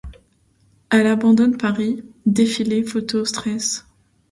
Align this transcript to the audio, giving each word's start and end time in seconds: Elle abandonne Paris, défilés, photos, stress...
Elle 0.89 1.05
abandonne 1.05 1.57
Paris, 1.57 2.03
défilés, 2.25 2.83
photos, 2.83 3.29
stress... 3.29 3.85